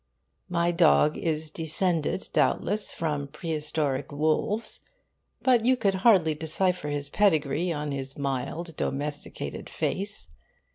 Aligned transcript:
My 0.49 0.71
dog 0.71 1.15
is 1.15 1.51
descended, 1.51 2.29
doubtless, 2.33 2.91
from 2.91 3.27
prehistoric 3.27 4.11
wolves; 4.11 4.81
but 5.43 5.63
you 5.63 5.77
could 5.77 5.93
hardly 6.01 6.33
decipher 6.33 6.89
his 6.89 7.07
pedigree 7.07 7.71
on 7.71 7.91
his 7.91 8.17
mild, 8.17 8.75
domesticated 8.77 9.69
face. 9.69 10.27